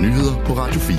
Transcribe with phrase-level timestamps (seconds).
[0.00, 0.96] nyheder på Radio 4.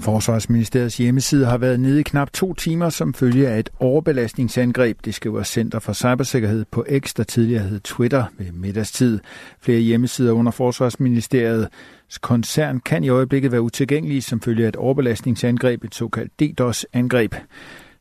[0.00, 5.14] Forsvarsministeriets hjemmeside har været nede i knap to timer som følge af et overbelastningsangreb, det
[5.14, 9.18] skriver Center for Cybersikkerhed på X, der tidligere hed Twitter ved middagstid.
[9.60, 15.84] Flere hjemmesider under Forsvarsministeriets koncern kan i øjeblikket være utilgængelige som følge af et overbelastningsangreb,
[15.84, 17.34] et såkaldt DDoS-angreb.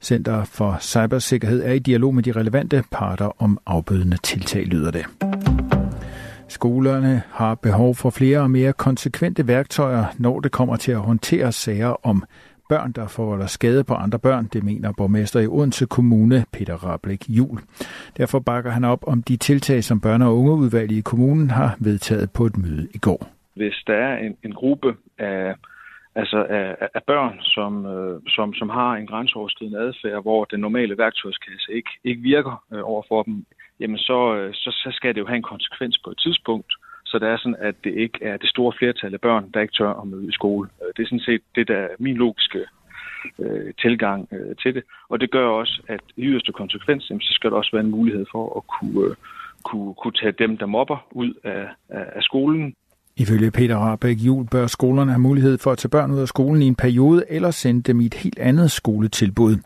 [0.01, 5.05] Center for Cybersikkerhed er i dialog med de relevante parter om afbødende tiltag, lyder det.
[6.53, 11.51] Skolerne har behov for flere og mere konsekvente værktøjer, når det kommer til at håndtere
[11.51, 12.23] sager om
[12.69, 17.29] børn, der forvolder skade på andre børn, det mener borgmester i Odense Kommune, Peter Rablik
[17.29, 17.59] Jul.
[18.17, 22.31] Derfor bakker han op om de tiltag, som børne- og ungeudvalget i kommunen har vedtaget
[22.31, 23.27] på et møde i går.
[23.55, 25.55] Hvis der er en, en gruppe af,
[26.15, 30.97] altså af, af børn, som, øh, som, som har en grænseoverskridende adfærd, hvor den normale
[30.97, 33.45] værktøjskasse ikke, ikke virker øh, over for dem,
[33.79, 36.73] jamen så, øh, så, så skal det jo have en konsekvens på et tidspunkt,
[37.05, 39.73] så det er sådan, at det ikke er det store flertal af børn, der ikke
[39.77, 40.69] tør at møde i skole.
[40.81, 42.65] Øh, det er sådan set det, der er min logiske
[43.39, 44.83] øh, tilgang øh, til det.
[45.09, 47.91] Og det gør også, at i yderste konsekvens, jamen, så skal der også være en
[47.91, 49.15] mulighed for at kunne, øh,
[49.63, 52.75] kunne, kunne tage dem, der mobber, ud af, af, af skolen.
[53.17, 56.61] Ifølge Peter Rabeck Jul bør skolerne have mulighed for at tage børn ud af skolen
[56.61, 59.57] i en periode, eller sende dem i et helt andet skoletilbud.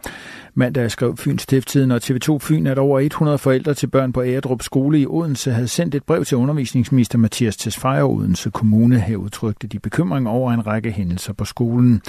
[0.59, 4.61] Mandag skrev Fyns Stifttiden og TV2 Fyn, at over 100 forældre til børn på Æredrup
[4.61, 8.99] skole i Odense havde sendt et brev til undervisningsminister Mathias Tesfaye Odense Kommune.
[8.99, 12.01] Her udtrykte de bekymring over en række hændelser på skolen.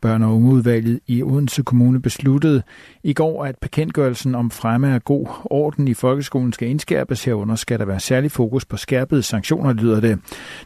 [0.00, 2.62] Børn- og ungeudvalget i Odense Kommune besluttede
[3.02, 7.24] i går, at bekendtgørelsen om fremme af god orden i folkeskolen skal indskærpes.
[7.24, 10.18] Herunder skal der være særlig fokus på skærpede sanktioner, lyder det.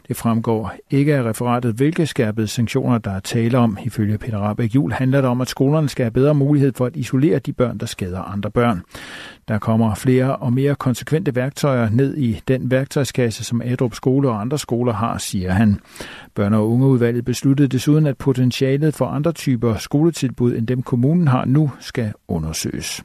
[0.07, 3.77] Det fremgår ikke af referatet, hvilke skærpede sanktioner der er tale om.
[3.83, 6.95] Ifølge Peter Rabeck Jul handler det om, at skolerne skal have bedre mulighed for at
[6.95, 8.81] isolere isolere de børn, der skader andre børn.
[9.47, 14.41] Der kommer flere og mere konsekvente værktøjer ned i den værktøjskasse, som Adrup Skole og
[14.41, 15.79] andre skoler har, siger han.
[16.35, 21.45] Børn- og ungeudvalget besluttede desuden, at potentialet for andre typer skoletilbud end dem kommunen har
[21.45, 23.03] nu skal undersøges.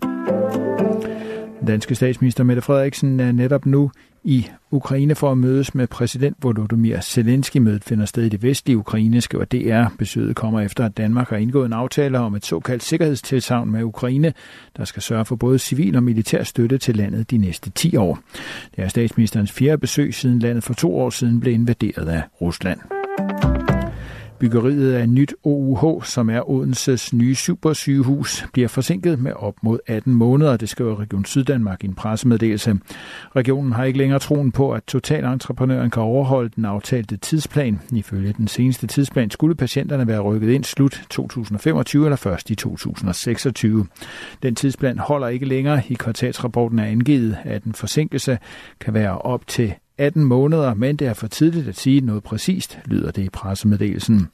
[1.63, 3.91] Den danske statsminister Mette Frederiksen er netop nu
[4.25, 7.57] i Ukraine for at mødes med præsident Volodymyr Zelensky.
[7.57, 9.95] Mødet finder sted i det vestlige Ukraine, skriver DR.
[9.99, 14.33] Besøget kommer efter, at Danmark har indgået en aftale om et såkaldt sikkerhedstilsavn med Ukraine,
[14.77, 18.19] der skal sørge for både civil og militær støtte til landet de næste 10 år.
[18.77, 23.02] Det er statsministerens fjerde besøg, siden landet for to år siden blev invaderet af Rusland.
[24.43, 30.15] Byggeriet af nyt OUH, som er Odenses nye supersygehus, bliver forsinket med op mod 18
[30.15, 32.79] måneder, det skriver Region Syddanmark i en pressemeddelelse.
[33.37, 37.81] Regionen har ikke længere troen på, at totalentreprenøren kan overholde den aftalte tidsplan.
[37.93, 43.87] Ifølge den seneste tidsplan skulle patienterne være rykket ind slut 2025 eller først i 2026.
[44.43, 45.83] Den tidsplan holder ikke længere.
[45.89, 48.39] I kvartalsrapporten er angivet, at en forsinkelse
[48.81, 52.79] kan være op til 18 måneder, men det er for tidligt at sige noget præcist,
[52.85, 54.29] lyder det i pressemeddelelsen.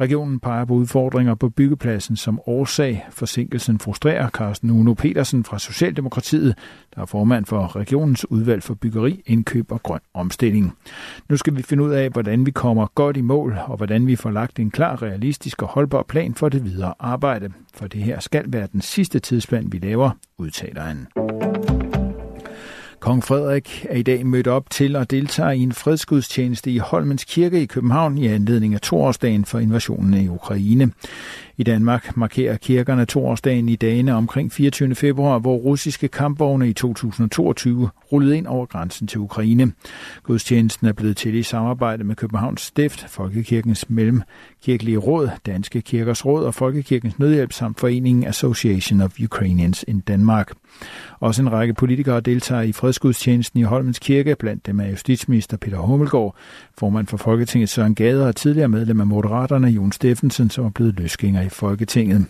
[0.00, 3.06] Regionen peger på udfordringer på byggepladsen som årsag.
[3.10, 6.54] Forsinkelsen frustrerer Carsten Uno Petersen fra Socialdemokratiet,
[6.94, 10.76] der er formand for regionens udvalg for byggeri, indkøb og grøn omstilling.
[11.28, 14.16] Nu skal vi finde ud af, hvordan vi kommer godt i mål, og hvordan vi
[14.16, 17.50] får lagt en klar, realistisk og holdbar plan for det videre arbejde.
[17.74, 21.06] For det her skal være den sidste tidsplan, vi laver, udtaler han.
[23.08, 27.24] Kong Frederik er i dag mødt op til at deltage i en fredsgudstjeneste i Holmens
[27.24, 30.90] Kirke i København i anledning af toårsdagen for invasionen i Ukraine.
[31.60, 34.94] I Danmark markerer kirkerne toårsdagen i dagene omkring 24.
[34.94, 39.72] februar, hvor russiske kampvogne i 2022 rullede ind over grænsen til Ukraine.
[40.22, 46.44] Gudstjenesten er blevet til i samarbejde med Københavns Stift, Folkekirkens Mellemkirkelige Råd, Danske Kirkers Råd
[46.44, 50.52] og Folkekirkens Nødhjælp samt foreningen Association of Ukrainians in Denmark.
[51.20, 55.78] Også en række politikere deltager i fredsgudstjenesten i Holmens Kirke, blandt dem er justitsminister Peter
[55.78, 56.36] Hummelgaard,
[56.78, 61.00] formand for Folketinget Søren Gade og tidligere medlem af Moderaterne Jon Steffensen, som er blevet
[61.00, 62.26] løsgænger i Folketinget.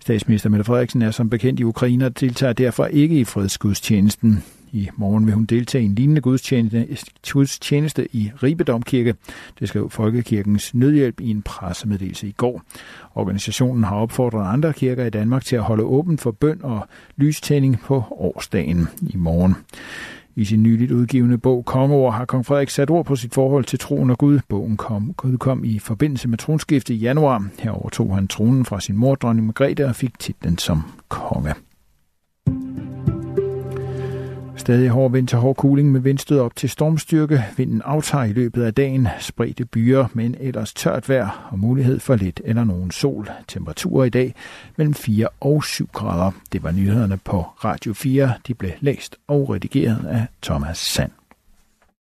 [0.00, 4.44] Statsminister Mette Frederiksen er som bekendt i Ukraine og deltager derfor ikke i fredsgudstjenesten.
[4.72, 6.20] I morgen vil hun deltage i en lignende
[7.32, 9.14] gudstjeneste i Ribe Domkirke.
[9.60, 12.62] Det skrev Folkekirkens Nødhjælp i en pressemeddelelse i går.
[13.14, 17.80] Organisationen har opfordret andre kirker i Danmark til at holde åbent for bøn og lystænding
[17.80, 19.56] på årsdagen i morgen.
[20.38, 23.78] I sin nyligt udgivende bog Kongeord har kong Frederik sat ord på sit forhold til
[23.78, 24.40] troen og Gud.
[24.48, 27.48] Bogen kom, Gud kom i forbindelse med tronskiftet i januar.
[27.58, 31.54] Herover tog han tronen fra sin mor, dronning Margrethe, og fik titlen som konge.
[34.66, 37.44] Stadig hård vind til hård kuling med vindstød op til stormstyrke.
[37.56, 39.08] Vinden aftager i løbet af dagen.
[39.18, 43.30] Spredte byer, men ellers tørt vejr og mulighed for lidt eller nogen sol.
[43.48, 44.34] Temperaturer i dag
[44.76, 46.30] mellem 4 og 7 grader.
[46.52, 48.32] Det var nyhederne på Radio 4.
[48.46, 51.25] De blev læst og redigeret af Thomas Sand.